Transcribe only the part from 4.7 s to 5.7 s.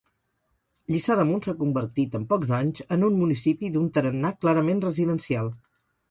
residencial.